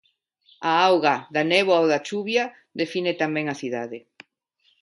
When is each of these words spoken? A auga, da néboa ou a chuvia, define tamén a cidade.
A 0.69 0.71
auga, 0.87 1.13
da 1.33 1.43
néboa 1.51 1.83
ou 1.83 1.89
a 1.97 1.99
chuvia, 2.07 2.45
define 2.81 3.11
tamén 3.21 3.45
a 3.49 3.55
cidade. 3.61 3.97